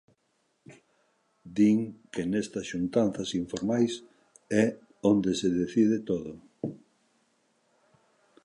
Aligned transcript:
"Din 1.55 1.77
que 2.13 2.23
nestas 2.31 2.65
xuntanzas 2.71 3.29
informais 3.41 3.93
é 4.63 4.65
onde 5.11 5.31
se 5.39 5.47
decide 5.61 5.97
todo". 6.09 6.31